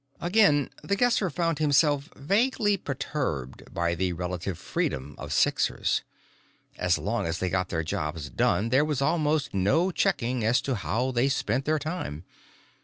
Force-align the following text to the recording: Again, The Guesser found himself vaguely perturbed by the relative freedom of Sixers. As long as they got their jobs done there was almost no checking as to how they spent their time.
Again, 0.19 0.71
The 0.83 0.95
Guesser 0.95 1.29
found 1.29 1.59
himself 1.59 2.09
vaguely 2.15 2.75
perturbed 2.75 3.71
by 3.71 3.93
the 3.93 4.13
relative 4.13 4.57
freedom 4.57 5.13
of 5.19 5.31
Sixers. 5.31 6.01
As 6.79 6.97
long 6.97 7.27
as 7.27 7.37
they 7.37 7.49
got 7.51 7.69
their 7.69 7.83
jobs 7.83 8.31
done 8.31 8.69
there 8.69 8.83
was 8.83 9.03
almost 9.03 9.53
no 9.53 9.91
checking 9.91 10.43
as 10.43 10.59
to 10.61 10.73
how 10.73 11.11
they 11.11 11.29
spent 11.29 11.65
their 11.65 11.77
time. 11.77 12.23